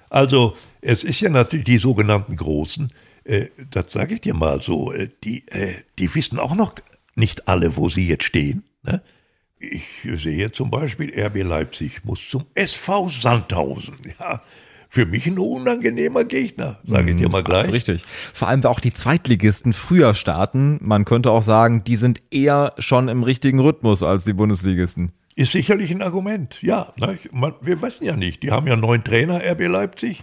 [0.09, 2.91] Also, es ist ja natürlich die sogenannten Großen,
[3.25, 6.75] äh, das sage ich dir mal so, äh, die, äh, die wissen auch noch
[7.17, 8.65] nicht alle, wo sie jetzt stehen.
[8.83, 9.03] Ne?
[9.59, 13.97] Ich sehe zum Beispiel, RB Leipzig muss zum SV Sandhausen.
[14.21, 14.43] Ja,
[14.91, 17.73] für mich ein unangenehmer Gegner, sage ich dir mal gleich.
[17.73, 18.05] Richtig.
[18.33, 20.79] Vor allem, weil auch die Zweitligisten früher starten.
[20.81, 25.11] Man könnte auch sagen, die sind eher schon im richtigen Rhythmus als die Bundesligisten.
[25.35, 26.93] Ist sicherlich ein Argument, ja.
[26.97, 27.19] Ne?
[27.61, 28.45] wir wissen ja nicht.
[28.45, 30.23] Die haben ja neun Trainer, RB Leipzig.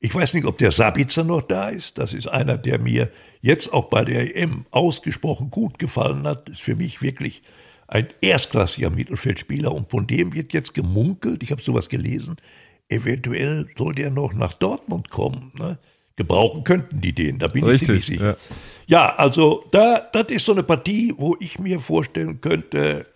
[0.00, 1.98] Ich weiß nicht, ob der Sabitzer noch da ist.
[1.98, 6.48] Das ist einer, der mir jetzt auch bei der EM ausgesprochen gut gefallen hat.
[6.48, 7.42] Ist für mich wirklich
[7.88, 12.36] ein erstklassiger Mittelfeldspieler und von dem wird jetzt gemunkelt, ich habe sowas gelesen,
[12.88, 15.52] eventuell soll der noch nach Dortmund kommen.
[15.58, 15.78] Ne?
[16.14, 18.36] Gebrauchen könnten die den, da bin Richtig, ich ziemlich sicher.
[18.86, 19.06] Ja.
[19.06, 23.06] ja, also da, das ist so eine Partie, wo ich mir vorstellen könnte,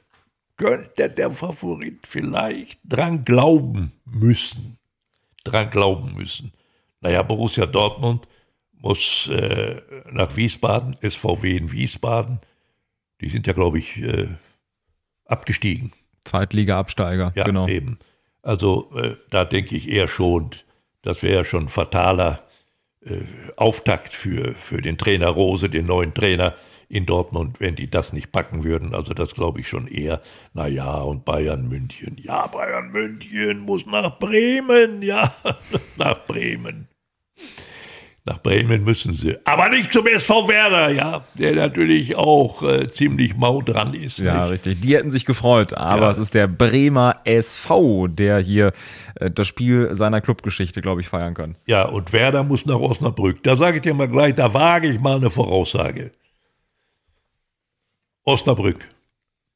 [0.56, 4.78] könnte der Favorit vielleicht dran glauben müssen.
[5.44, 6.52] Dran glauben müssen.
[7.02, 8.26] Naja, Borussia Dortmund
[8.72, 12.40] muss äh, nach Wiesbaden, SVW in Wiesbaden.
[13.20, 14.28] Die sind ja, glaube ich, äh,
[15.26, 15.92] abgestiegen.
[16.24, 17.68] Zweitliga-Absteiger, ja, genau.
[17.68, 17.98] eben.
[18.42, 20.50] Also äh, da denke ich eher schon,
[21.02, 22.42] das wäre schon ein fataler
[23.04, 23.22] äh,
[23.56, 26.54] Auftakt für, für den Trainer Rose, den neuen Trainer
[26.88, 28.94] in Dortmund, wenn die das nicht packen würden.
[28.94, 30.20] Also das glaube ich schon eher.
[30.52, 32.18] Naja, und Bayern München.
[32.20, 35.02] Ja, Bayern München muss nach Bremen.
[35.02, 35.34] Ja,
[35.96, 36.88] nach Bremen.
[38.24, 39.36] Nach Bremen müssen sie.
[39.44, 44.20] Aber nicht zum SV Werder, ja, der natürlich auch äh, ziemlich mau dran ist.
[44.20, 44.52] Ja, nicht?
[44.52, 44.80] richtig.
[44.80, 46.10] Die hätten sich gefreut, aber ja.
[46.10, 48.74] es ist der Bremer SV, der hier
[49.16, 51.56] äh, das Spiel seiner Clubgeschichte, glaube ich, feiern kann.
[51.66, 53.42] Ja, und Werder muss nach Osnabrück.
[53.42, 56.12] Da sage ich dir mal gleich, da wage ich mal eine Voraussage.
[58.22, 58.86] Osnabrück.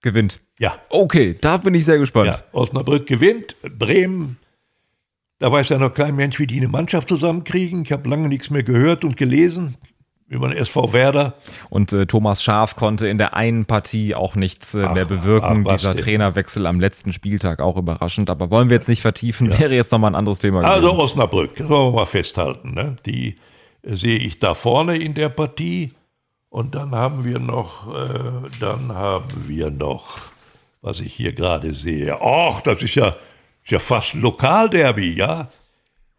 [0.03, 0.41] Gewinnt.
[0.59, 0.77] Ja.
[0.89, 2.27] Okay, da bin ich sehr gespannt.
[2.27, 4.39] Ja, Osnabrück gewinnt, Bremen
[5.39, 7.83] Da weiß ja noch kein Mensch, wie die eine Mannschaft zusammenkriegen.
[7.83, 9.77] Ich habe lange nichts mehr gehört und gelesen
[10.29, 11.35] über den SV Werder.
[11.71, 15.65] Und äh, Thomas Schaf konnte in der einen Partie auch nichts äh, ach, mehr bewirken.
[15.69, 16.03] Ach, Dieser denn?
[16.03, 18.31] Trainerwechsel am letzten Spieltag auch überraschend.
[18.31, 19.59] Aber wollen wir jetzt nicht vertiefen, ja.
[19.59, 20.63] wäre jetzt nochmal ein anderes Thema.
[20.63, 21.01] Also gewesen.
[21.01, 22.75] Osnabrück, sollen wir mal festhalten.
[22.75, 22.97] Ne?
[23.07, 23.37] Die
[23.83, 25.93] äh, sehe ich da vorne in der Partie.
[26.49, 30.19] Und dann haben wir noch, äh, dann haben wir noch,
[30.81, 32.19] was ich hier gerade sehe.
[32.21, 33.15] Ach, das ist ja,
[33.67, 35.51] ist ja fast Lokalderby, ja.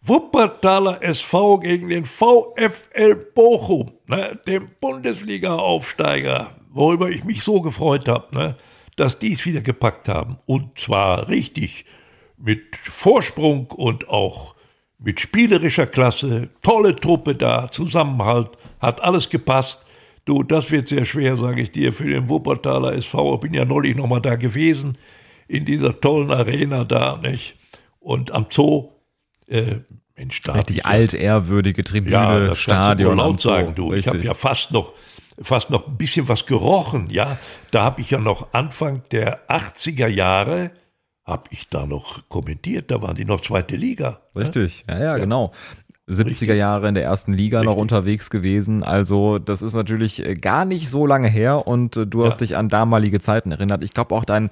[0.02, 8.36] Wuppertaler SV gegen den VfL Bochum, ne, dem Bundesliga-Aufsteiger, worüber ich mich so gefreut habe,
[8.38, 8.58] ne,
[8.98, 10.38] dass die es wieder gepackt haben.
[10.46, 11.86] Und zwar richtig
[12.38, 14.56] mit Vorsprung und auch
[15.00, 19.80] mit spielerischer Klasse, tolle Truppe da, Zusammenhalt, hat alles gepasst.
[20.26, 23.36] Du, das wird sehr schwer, sage ich dir, für den Wuppertaler SV.
[23.36, 24.98] Ich bin ja neulich nochmal da gewesen,
[25.48, 27.56] in dieser tollen Arena da, nicht?
[28.00, 28.92] Und am Zoo
[29.48, 29.78] äh,
[30.18, 33.18] Mensch, da Richtig alt, ehrwürdige Tribüne, ja, das Stadion.
[33.18, 33.90] Du laut sagen, du.
[33.90, 34.00] Richtig.
[34.00, 34.94] Ich habe ja fast noch,
[35.42, 37.38] fast noch ein bisschen was gerochen, ja.
[37.70, 40.72] Da habe ich ja noch Anfang der 80er Jahre,
[41.24, 44.22] habe ich da noch kommentiert, da waren die noch zweite Liga.
[44.34, 44.42] Ne?
[44.42, 45.18] Richtig, ja, ja, ja.
[45.18, 45.52] genau.
[46.10, 46.50] 70er Richtig.
[46.50, 47.76] Jahre in der ersten Liga Richtig.
[47.76, 48.82] noch unterwegs gewesen.
[48.82, 52.48] Also das ist natürlich äh, gar nicht so lange her und äh, du hast ja.
[52.48, 53.84] dich an damalige Zeiten erinnert.
[53.84, 54.50] Ich glaube auch dein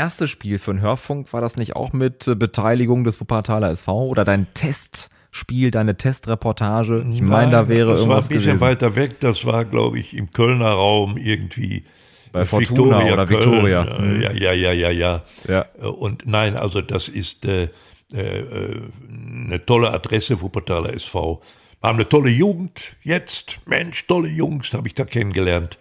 [0.00, 4.06] erste Spiel für den Hörfunk, war das nicht auch mit äh, Beteiligung des Wuppertaler SV
[4.06, 7.04] oder dein Testspiel, deine Testreportage?
[7.12, 8.28] Ich meine, da wäre das irgendwas.
[8.28, 8.60] Das war ein bisschen gewesen.
[8.60, 11.84] weiter weg, das war, glaube ich, im Kölner Raum irgendwie.
[12.32, 13.40] Bei Fortuna Victoria, oder Köln.
[13.40, 13.98] Victoria.
[14.00, 14.22] Mhm.
[14.22, 15.66] Ja, ja, ja, ja, ja, ja.
[15.78, 17.68] Äh, und nein, also das ist äh,
[18.14, 18.80] äh,
[19.20, 21.42] eine tolle Adresse, Wuppertaler SV.
[21.80, 23.60] Wir haben eine tolle Jugend jetzt.
[23.66, 25.78] Mensch, tolle Jungs habe ich da kennengelernt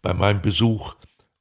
[0.00, 0.94] bei meinem Besuch.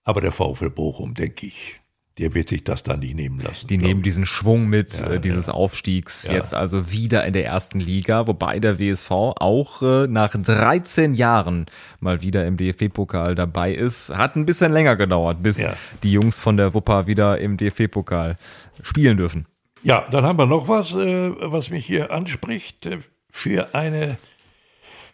[0.04, 1.76] Aber der VfL Bochum, denke ich,
[2.18, 3.68] der wird sich das dann nicht nehmen lassen.
[3.68, 4.06] Die nehmen ich.
[4.06, 5.54] diesen Schwung mit ja, äh, dieses ja.
[5.54, 6.34] Aufstiegs ja.
[6.34, 11.68] jetzt also wieder in der ersten Liga, wobei der WSV auch äh, nach 13 Jahren
[12.00, 14.10] mal wieder im DFB-Pokal dabei ist.
[14.10, 15.66] Hat ein bisschen länger gedauert, bis
[16.04, 18.38] die Jungs von der Wupper wieder im DFB-Pokal
[18.82, 19.46] spielen dürfen.
[19.84, 23.00] Ja, dann haben wir noch was, äh, was mich hier anspricht, äh,
[23.32, 24.18] für eine,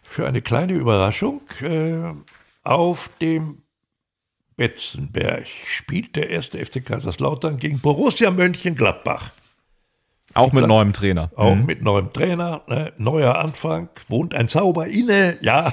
[0.02, 1.42] für eine kleine Überraschung.
[1.60, 2.14] Äh,
[2.62, 3.63] auf dem
[4.56, 9.30] Betzenberg spielt der erste FC Kaiserslautern gegen Borussia Mönchengladbach.
[10.34, 11.30] Auch mit neuem Trainer.
[11.36, 11.66] Auch mhm.
[11.66, 12.92] mit neuem Trainer, ne?
[12.98, 15.72] neuer Anfang, wohnt ein Zauber inne, ja.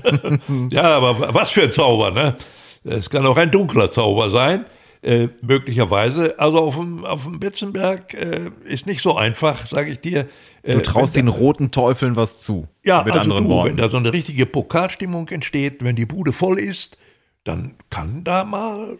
[0.70, 2.34] ja, aber was für ein Zauber, ne?
[2.82, 4.66] Es kann auch ein dunkler Zauber sein,
[5.02, 6.38] äh, möglicherweise.
[6.38, 10.28] Also auf dem, auf dem Betzenberg äh, ist nicht so einfach, sage ich dir.
[10.62, 12.66] Äh, du traust den roten Teufeln was zu.
[12.82, 13.70] Ja, mit also anderen du, Worten.
[13.70, 16.98] wenn da so eine richtige Pokalstimmung entsteht, wenn die Bude voll ist,
[17.44, 18.98] dann kann da mal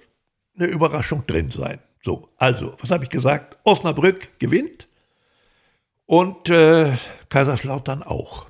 [0.57, 1.81] eine Überraschung drin sein.
[2.03, 3.57] So, also, was habe ich gesagt?
[3.65, 4.89] Osnabrück gewinnt
[6.07, 6.97] und äh,
[7.31, 8.47] Kaiserslautern auch.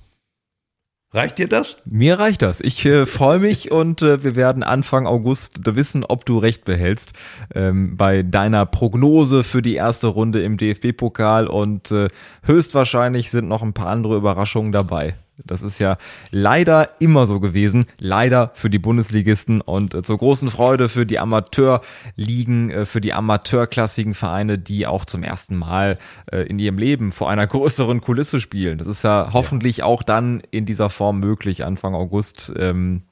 [1.15, 1.77] Reicht dir das?
[1.85, 2.61] Mir reicht das.
[2.61, 7.13] Ich äh, freue mich und äh, wir werden Anfang August wissen, ob du recht behältst
[7.55, 12.09] ähm, bei deiner Prognose für die erste Runde im DFB-Pokal und äh,
[12.43, 15.15] höchstwahrscheinlich sind noch ein paar andere Überraschungen dabei.
[15.45, 15.99] Das ist ja
[16.31, 17.87] leider immer so gewesen.
[17.99, 23.13] Leider für die Bundesligisten und äh, zur großen Freude für die Amateurligen, äh, für die
[23.13, 25.99] amateurklassigen Vereine, die auch zum ersten Mal
[26.31, 28.79] äh, in ihrem Leben vor einer größeren Kulisse spielen.
[28.79, 29.85] Das ist ja hoffentlich ja.
[29.87, 33.03] auch dann in dieser Form möglich, Anfang August, ähm,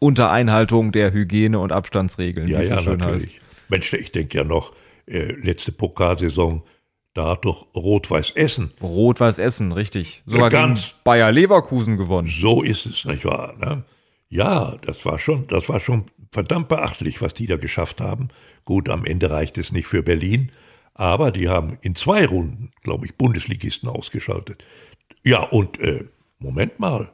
[0.00, 2.48] unter Einhaltung der Hygiene- und Abstandsregeln.
[2.48, 3.34] Ja, ja, so natürlich.
[3.34, 3.70] Heißt.
[3.70, 4.74] Mensch, ich denke ja noch,
[5.06, 6.62] äh, letzte Pokalsaison
[7.14, 8.72] da hat doch Rot-Weiß Essen.
[8.80, 10.22] Rot-Weiß Essen, richtig.
[10.26, 12.28] Sogar ganz, Bayer Leverkusen gewonnen.
[12.28, 13.54] So ist es, nicht wahr?
[13.58, 13.84] Ne?
[14.28, 18.28] Ja, das war schon, das war schon verdammt beachtlich, was die da geschafft haben.
[18.64, 20.52] Gut, am Ende reicht es nicht für Berlin,
[20.94, 24.64] aber die haben in zwei Runden, glaube ich, Bundesligisten ausgeschaltet.
[25.24, 26.04] Ja, und äh,
[26.38, 27.12] Moment mal,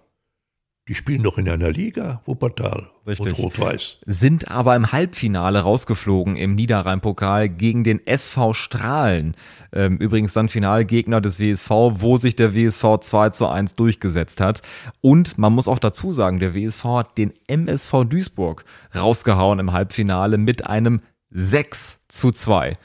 [0.89, 3.27] die spielen doch in einer Liga, Wuppertal Richtig.
[3.27, 3.99] und Rot-Weiß.
[4.07, 9.35] Sind aber im Halbfinale rausgeflogen im Niederrhein-Pokal gegen den SV Strahlen.
[9.73, 14.63] Ähm, übrigens dann Finalgegner des WSV, wo sich der WSV 2 zu 1 durchgesetzt hat.
[15.01, 20.39] Und man muss auch dazu sagen, der WSV hat den MSV Duisburg rausgehauen im Halbfinale
[20.39, 22.79] mit einem 6 zu 2.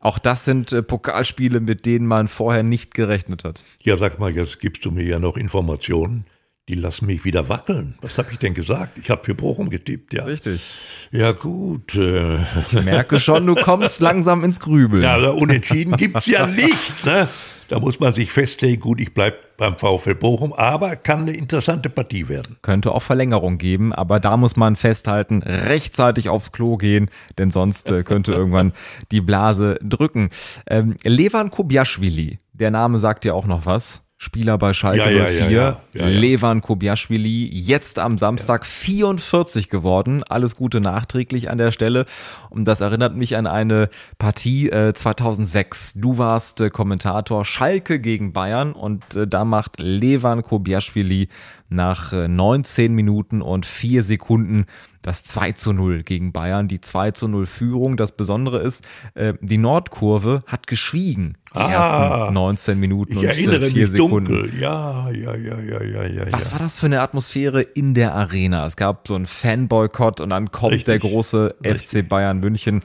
[0.00, 3.62] Auch das sind äh, Pokalspiele, mit denen man vorher nicht gerechnet hat.
[3.82, 6.24] Ja, sag mal, jetzt gibst du mir ja noch Informationen
[6.68, 7.94] die lassen mich wieder wackeln.
[8.00, 8.98] Was habe ich denn gesagt?
[8.98, 10.24] Ich habe für Bochum getippt, ja.
[10.24, 10.68] Richtig.
[11.12, 11.94] Ja, gut.
[11.94, 12.38] Äh.
[12.72, 15.02] Ich merke schon, du kommst langsam ins Grübeln.
[15.02, 17.04] Ja, unentschieden gibt's ja nicht.
[17.04, 17.28] Ne?
[17.68, 21.88] Da muss man sich festlegen, gut, ich bleibe beim VfL Bochum, aber kann eine interessante
[21.88, 22.56] Partie werden.
[22.62, 27.90] Könnte auch Verlängerung geben, aber da muss man festhalten, rechtzeitig aufs Klo gehen, denn sonst
[27.90, 28.72] äh, könnte irgendwann
[29.10, 30.30] die Blase drücken.
[30.68, 34.05] Ähm, Levan Kobiaschwili, Der Name sagt dir auch noch was.
[34.18, 40.24] Spieler bei Schalke ja, 04, ja, ja, ja, Levan Kobiaschwili, jetzt am Samstag 44 geworden.
[40.24, 42.06] Alles Gute nachträglich an der Stelle.
[42.48, 45.94] Und das erinnert mich an eine Partie äh, 2006.
[45.96, 51.28] Du warst äh, Kommentator Schalke gegen Bayern und äh, da macht Levan Kobiaschwili
[51.68, 54.66] nach 19 äh, Minuten und 4 Sekunden
[55.06, 57.96] das 2 zu 0 gegen Bayern, die 2 zu 0 Führung.
[57.96, 63.70] Das Besondere ist, äh, die Nordkurve hat geschwiegen die ah, ersten 19 Minuten und erinnere
[63.70, 64.34] 4 mich Sekunden.
[64.34, 64.60] Dunkel.
[64.60, 66.32] Ja, ja, ja, ja, ja, ja.
[66.32, 68.66] Was war das für eine Atmosphäre in der Arena?
[68.66, 70.86] Es gab so einen Fanboykott und dann kommt Richtig.
[70.86, 72.00] der große Richtig.
[72.02, 72.82] FC Bayern München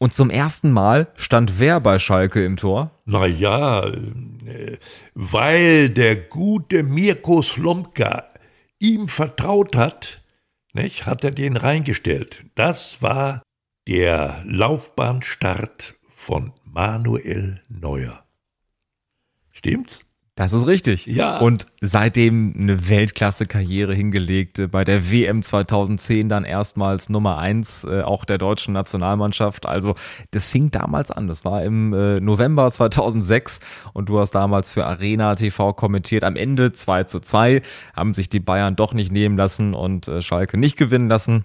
[0.00, 2.90] und zum ersten Mal stand wer bei Schalke im Tor?
[3.04, 4.78] Naja, äh,
[5.14, 8.24] weil der gute Mirko Slomka
[8.78, 10.22] ihm vertraut hat,
[10.72, 12.46] nicht, hat er den reingestellt.
[12.54, 13.42] Das war
[13.86, 18.24] der Laufbahnstart von Manuel Neuer.
[19.52, 20.06] Stimmt's?
[20.40, 21.04] Das ist richtig.
[21.04, 21.36] Ja.
[21.36, 24.58] Und seitdem eine Weltklasse-Karriere hingelegt.
[24.58, 29.66] Äh, bei der WM 2010 dann erstmals Nummer eins äh, auch der deutschen Nationalmannschaft.
[29.66, 29.96] Also
[30.30, 31.28] das fing damals an.
[31.28, 33.60] Das war im äh, November 2006
[33.92, 36.24] und du hast damals für Arena TV kommentiert.
[36.24, 37.60] Am Ende 2 zu 2
[37.94, 41.44] haben sich die Bayern doch nicht nehmen lassen und äh, Schalke nicht gewinnen lassen.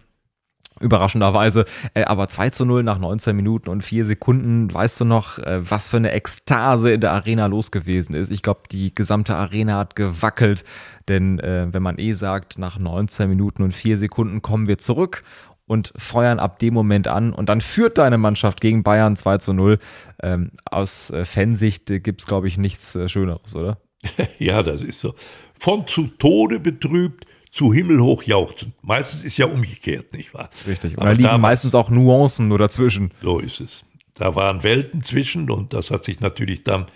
[0.81, 4.73] Überraschenderweise, äh, aber 2 zu 0 nach 19 Minuten und 4 Sekunden.
[4.73, 8.29] Weißt du noch, äh, was für eine Ekstase in der Arena los gewesen ist?
[8.29, 10.65] Ich glaube, die gesamte Arena hat gewackelt,
[11.07, 15.23] denn äh, wenn man eh sagt, nach 19 Minuten und 4 Sekunden kommen wir zurück
[15.65, 19.53] und feuern ab dem Moment an und dann führt deine Mannschaft gegen Bayern 2 zu
[19.53, 19.79] 0.
[20.21, 23.77] Ähm, aus äh, Fansicht gibt es, glaube ich, nichts Schöneres, oder?
[24.39, 25.15] ja, das ist so.
[25.57, 28.73] Von zu Tode betrübt zu himmelhoch jauchzen.
[28.81, 30.49] Meistens ist ja umgekehrt, nicht wahr?
[30.67, 30.97] Richtig.
[30.97, 33.11] Und da liegen damals, meistens auch Nuancen nur dazwischen.
[33.21, 33.85] So ist es.
[34.13, 36.87] Da waren Welten zwischen und das hat sich natürlich dann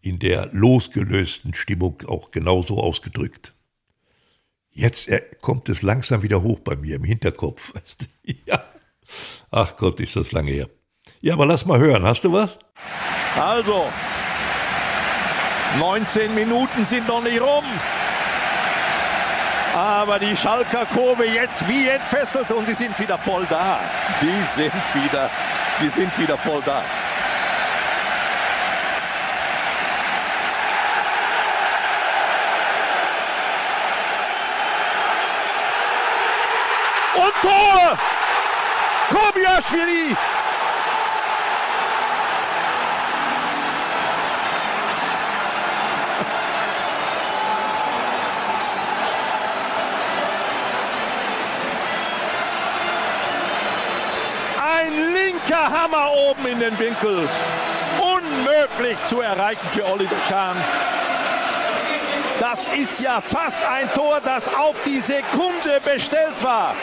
[0.00, 3.54] in der losgelösten Stimmung auch genauso ausgedrückt.
[4.72, 7.72] Jetzt äh, kommt es langsam wieder hoch bei mir im Hinterkopf.
[8.44, 8.64] ja.
[9.52, 10.68] Ach Gott, ist das lange her.
[11.20, 12.02] Ja, aber lass mal hören.
[12.02, 12.58] Hast du was?
[13.40, 13.84] Also,
[15.78, 17.64] 19 Minuten sind noch nicht rum.
[19.78, 23.78] Aber die Schalker Kurve jetzt wie entfesselt und sie sind wieder voll da.
[24.20, 25.30] Sie sind wieder,
[25.78, 26.82] sie sind wieder voll da.
[37.14, 37.98] Und Tor!
[39.10, 40.16] Kobiaschwili
[56.28, 57.28] oben in den Winkel.
[58.00, 60.56] Unmöglich zu erreichen für Oliver Kahn.
[62.40, 66.74] Das ist ja fast ein Tor, das auf die Sekunde bestellt war.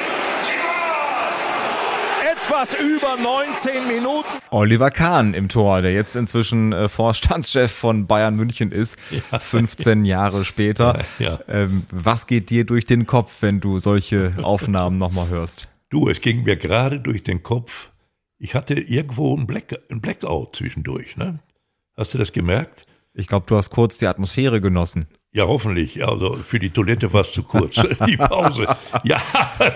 [2.29, 4.27] Etwas über 19 Minuten.
[4.49, 8.97] Oliver Kahn im Tor, der jetzt inzwischen äh, Vorstandschef von Bayern München ist,
[9.31, 9.39] ja.
[9.39, 11.03] 15 Jahre später.
[11.19, 11.39] Ja, ja.
[11.47, 15.67] Ähm, was geht dir durch den Kopf, wenn du solche Aufnahmen nochmal hörst?
[15.89, 17.91] Du, es ging mir gerade durch den Kopf,
[18.37, 21.15] ich hatte irgendwo ein, Black, ein Blackout zwischendurch.
[21.17, 21.39] Ne?
[21.95, 22.85] Hast du das gemerkt?
[23.13, 25.07] Ich glaube, du hast kurz die Atmosphäre genossen.
[25.33, 26.05] Ja, hoffentlich.
[26.05, 27.75] Also für die Toilette war es zu kurz,
[28.07, 28.75] die Pause.
[29.03, 29.21] Ja,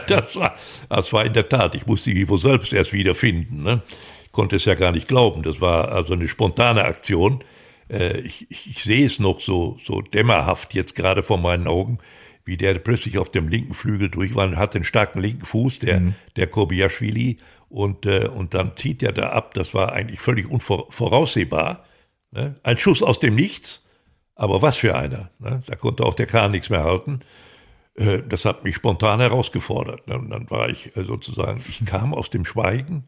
[0.07, 0.55] das war,
[0.89, 1.75] das war in der Tat.
[1.75, 3.63] Ich musste die wohl selbst erst wiederfinden.
[3.63, 3.81] Ne?
[4.25, 5.43] Ich konnte es ja gar nicht glauben.
[5.43, 7.43] Das war also eine spontane Aktion.
[7.89, 11.99] Äh, ich, ich, ich sehe es noch so, so dämmerhaft jetzt gerade vor meinen Augen,
[12.45, 15.79] wie der plötzlich auf dem linken Flügel durch war und hat den starken linken Fuß,
[15.79, 16.15] der, mhm.
[16.35, 17.37] der Kobiaschwili,
[17.69, 19.53] und, äh, und dann zieht er da ab.
[19.53, 21.85] Das war eigentlich völlig unvoraussehbar.
[22.31, 22.55] Ne?
[22.63, 23.85] Ein Schuss aus dem Nichts,
[24.35, 25.29] aber was für einer.
[25.39, 25.61] Ne?
[25.65, 27.21] Da konnte auch der Kahn nichts mehr halten.
[27.95, 30.07] Äh, das hat mich spontan herausgefordert.
[30.07, 30.17] Ne?
[30.17, 33.07] Und dann war ich äh, sozusagen, ich kam aus dem Schweigen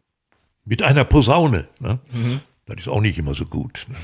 [0.64, 1.68] mit einer Posaune.
[1.80, 1.98] Ne?
[2.12, 2.40] Mhm.
[2.66, 3.86] Das ist auch nicht immer so gut.
[3.88, 3.96] Ne?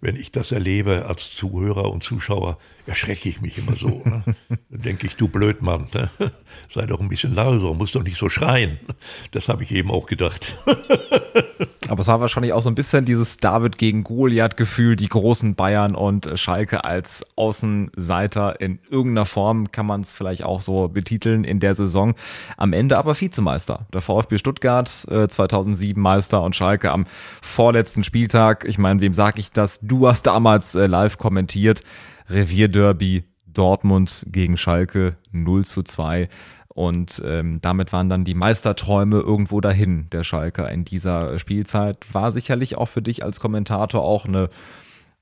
[0.00, 4.02] wenn ich das erlebe als Zuhörer und Zuschauer, erschrecke ich mich immer so.
[4.04, 4.22] Ne?
[4.48, 6.10] Dann denke ich, du Blödmann, ne?
[6.74, 8.78] sei doch ein bisschen leiser, musst doch nicht so schreien.
[9.32, 10.56] Das habe ich eben auch gedacht.
[11.88, 15.94] Aber es war wahrscheinlich auch so ein bisschen dieses David gegen Goliath-Gefühl, die großen Bayern
[15.94, 21.60] und Schalke als Außenseiter in irgendeiner Form kann man es vielleicht auch so betiteln in
[21.60, 22.14] der Saison.
[22.56, 23.86] Am Ende aber Vizemeister.
[23.92, 27.06] Der VfB Stuttgart äh, 2007 Meister und Schalke am
[27.40, 28.64] vorletzten Spieltag.
[28.66, 29.80] Ich meine, wem sage ich das?
[29.80, 31.82] Du hast damals äh, live kommentiert.
[32.28, 36.28] Revierderby Dortmund gegen Schalke 0 zu 2.
[36.68, 41.98] Und ähm, damit waren dann die Meisterträume irgendwo dahin, der Schalker in dieser Spielzeit.
[42.12, 44.48] War sicherlich auch für dich als Kommentator auch eine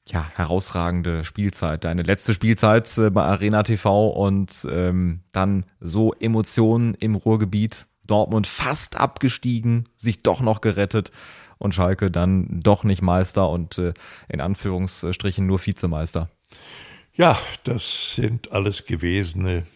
[0.07, 1.84] ja, herausragende Spielzeit.
[1.84, 7.86] Deine letzte Spielzeit äh, bei Arena TV und ähm, dann so Emotionen im Ruhrgebiet.
[8.07, 11.11] Dortmund fast abgestiegen, sich doch noch gerettet
[11.59, 13.94] und Schalke dann doch nicht Meister und äh,
[14.28, 16.28] in Anführungsstrichen nur Vizemeister.
[17.16, 19.66] Ja, das sind alles gewesene,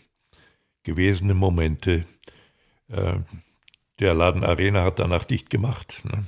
[0.82, 2.04] gewesene Momente.
[2.88, 3.20] Äh,
[3.98, 6.02] der Laden Arena hat danach dicht gemacht.
[6.04, 6.26] Ne?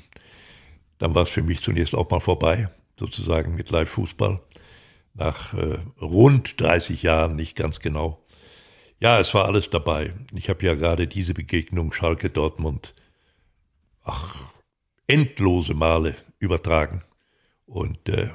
[0.97, 4.41] Dann war es für mich zunächst auch mal vorbei sozusagen mit Live-Fußball.
[5.13, 8.25] Nach äh, rund 30 Jahren, nicht ganz genau.
[8.99, 10.15] Ja, es war alles dabei.
[10.33, 12.95] Ich habe ja gerade diese Begegnung Schalke Dortmund,
[14.03, 14.35] ach,
[15.07, 17.03] endlose Male übertragen.
[17.67, 18.31] Und äh,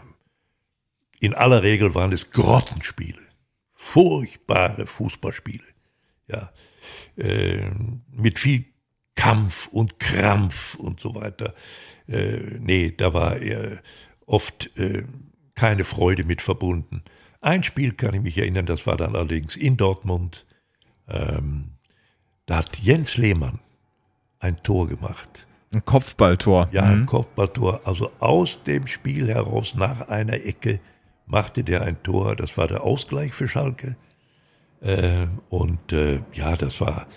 [1.19, 3.21] in aller Regel waren es Grottenspiele,
[3.73, 5.63] furchtbare Fußballspiele.
[6.27, 6.51] Ja,
[7.15, 7.69] äh,
[8.11, 8.65] mit viel
[9.15, 11.53] Kampf und Krampf und so weiter.
[12.07, 13.81] Äh, nee, da war er
[14.25, 15.03] oft äh,
[15.55, 17.01] keine Freude mit verbunden.
[17.41, 20.45] Ein Spiel kann ich mich erinnern, das war dann allerdings in Dortmund.
[21.07, 21.71] Ähm,
[22.45, 23.59] da hat Jens Lehmann
[24.39, 25.47] ein Tor gemacht.
[25.73, 26.69] Ein Kopfballtor.
[26.71, 27.05] Ja, ein mhm.
[27.07, 27.81] Kopfballtor.
[27.85, 30.79] Also aus dem Spiel heraus nach einer Ecke
[31.27, 32.35] machte der ein Tor.
[32.35, 33.95] Das war der Ausgleich für Schalke.
[34.81, 37.07] Äh, und äh, ja, das war,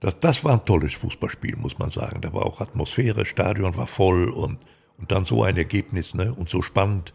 [0.00, 2.20] das, das war ein tolles Fußballspiel, muss man sagen.
[2.20, 4.58] Da war auch Atmosphäre, Stadion war voll und
[4.98, 6.32] und dann so ein Ergebnis, ne?
[6.32, 7.12] Und so spannend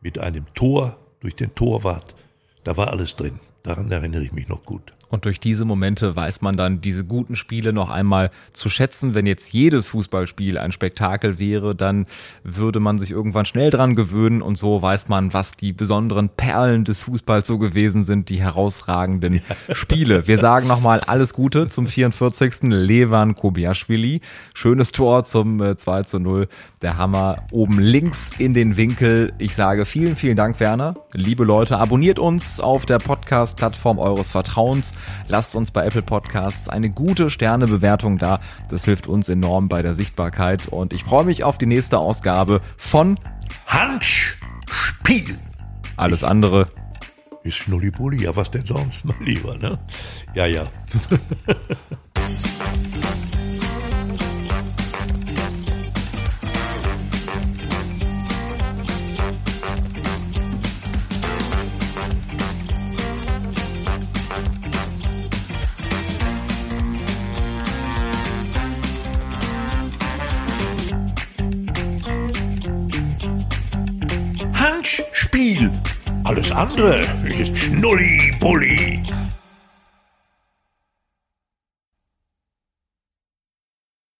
[0.00, 2.14] mit einem Tor durch den Torwart.
[2.64, 3.40] Da war alles drin.
[3.62, 4.92] Daran erinnere ich mich noch gut.
[5.12, 9.14] Und durch diese Momente weiß man dann diese guten Spiele noch einmal zu schätzen.
[9.14, 12.06] Wenn jetzt jedes Fußballspiel ein Spektakel wäre, dann
[12.44, 16.84] würde man sich irgendwann schnell dran gewöhnen und so weiß man, was die besonderen Perlen
[16.84, 19.42] des Fußballs so gewesen sind, die herausragenden.
[19.72, 20.26] Spiele.
[20.26, 22.62] Wir sagen nochmal alles Gute zum 44.
[22.62, 24.22] Levan Kobiaschwili.
[24.54, 26.48] Schönes Tor zum 2 äh, zu 0.
[26.80, 29.34] Der Hammer oben links in den Winkel.
[29.36, 30.94] Ich sage vielen, vielen Dank, Werner.
[31.12, 34.94] Liebe Leute, abonniert uns auf der Podcast-Plattform eures Vertrauens.
[35.28, 38.40] Lasst uns bei Apple Podcasts eine gute Sternebewertung da.
[38.68, 40.68] Das hilft uns enorm bei der Sichtbarkeit.
[40.68, 43.18] Und ich freue mich auf die nächste Ausgabe von
[43.66, 45.38] Handspiel.
[45.96, 46.68] Alles andere
[47.42, 48.24] ist Schnullibulli.
[48.24, 49.78] Ja, was denn sonst, mein Lieber, ne?
[50.34, 50.66] Ja, ja.
[76.32, 79.02] Alles andere ist Schnulli-Bulli.